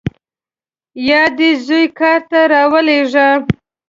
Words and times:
یا 1.07 1.23
دې 1.37 1.49
زوی 1.65 1.85
کار 1.99 2.19
ته 2.29 2.39
راولېږه. 2.53 3.27